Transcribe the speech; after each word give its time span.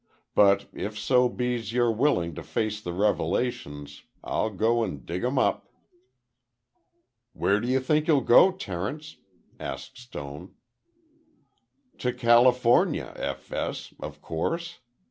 But 0.33 0.67
if 0.73 0.97
so 0.97 1.29
be's 1.29 1.73
you're 1.73 1.91
willing 1.91 2.33
to 2.33 2.41
face 2.41 2.81
the 2.81 2.91
revelations, 2.91 4.01
I'll 4.23 4.49
go 4.49 4.83
and 4.83 5.05
dig 5.05 5.23
'em 5.23 5.37
up." 5.37 5.69
"Where 7.33 7.59
do 7.59 7.67
you 7.67 7.79
think 7.79 8.07
you'll 8.07 8.21
go, 8.21 8.51
Terence?" 8.51 9.17
asked 9.59 9.99
Stone. 9.99 10.55
"To 11.99 12.11
California, 12.13 13.13
F. 13.15 13.53
S., 13.53 13.93
of 13.99 14.23
course. 14.23 14.79